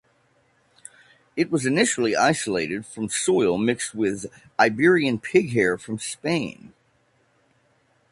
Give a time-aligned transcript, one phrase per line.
[1.35, 4.25] It was initially isolated from soil mixed with
[4.59, 6.73] Iberian pig hair from Spain.